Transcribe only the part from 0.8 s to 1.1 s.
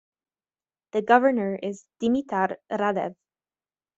The